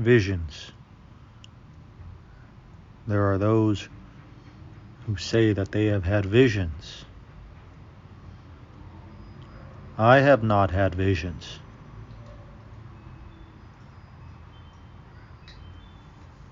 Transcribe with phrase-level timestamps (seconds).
[0.00, 0.72] visions.
[3.06, 3.88] There are those
[5.06, 7.04] who say that they have had visions.
[9.98, 11.58] I have not had visions.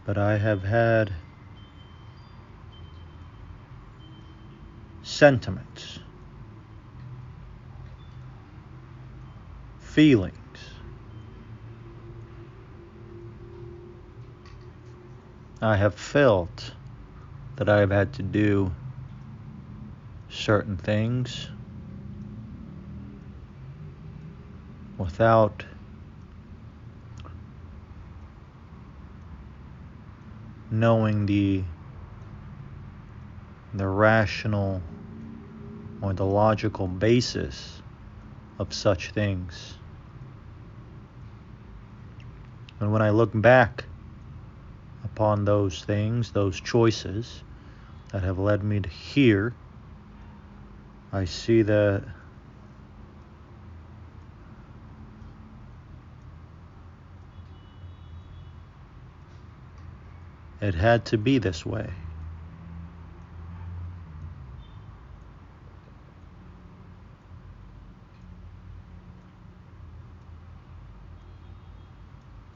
[0.05, 1.13] But I have had
[5.03, 6.01] sentiments,
[9.79, 10.48] feelings.
[15.61, 16.73] I have felt
[17.57, 18.71] that I have had to do
[20.31, 21.49] certain things
[24.97, 25.65] without
[30.71, 31.65] knowing the
[33.75, 34.81] the rational
[36.01, 37.83] or the logical basis
[38.61, 39.75] of such things.
[42.79, 43.85] And when I look back
[45.19, 47.43] upon those things, those choices
[48.13, 49.53] that have led me to here,
[51.13, 52.05] I see that
[60.61, 61.91] it had to be this way.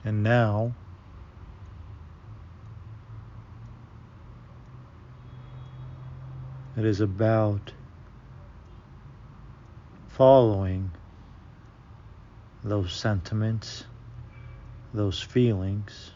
[0.04, 0.70] And now,
[6.77, 7.73] it is about
[10.09, 10.91] following
[12.65, 13.84] those sentiments,
[14.95, 16.12] those feelings.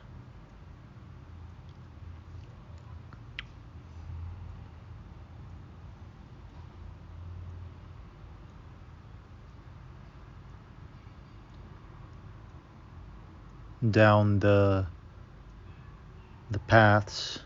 [13.91, 14.85] down the
[16.51, 17.39] the paths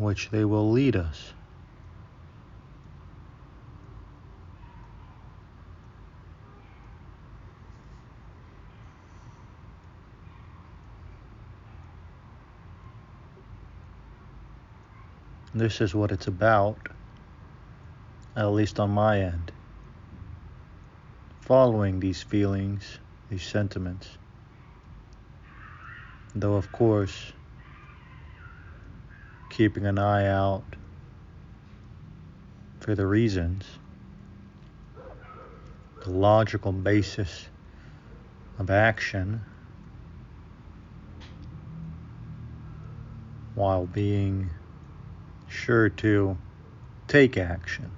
[0.00, 1.34] which they will lead us.
[15.52, 16.78] This is what it's about
[18.36, 19.52] at least on my end,
[21.42, 24.16] following these feelings, these sentiments.
[26.34, 27.32] Though, of course,
[29.60, 30.62] keeping an eye out
[32.78, 33.66] for the reasons,
[36.02, 37.46] the logical basis
[38.58, 39.38] of action,
[43.54, 44.48] while being
[45.46, 46.34] sure to
[47.06, 47.90] take action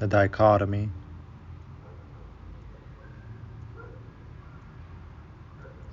[0.00, 0.88] the dichotomy.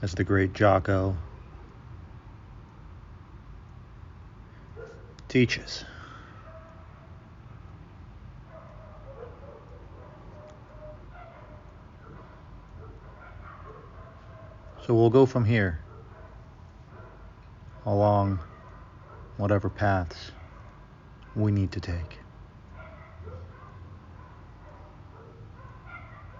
[0.02, 1.16] As the great Jocko
[5.36, 5.84] teaches.
[14.88, 15.82] So we'll go from here
[17.86, 18.40] along
[19.36, 20.32] whatever paths
[21.36, 22.25] we need to take.